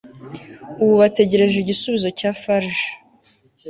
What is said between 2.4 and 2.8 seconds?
farg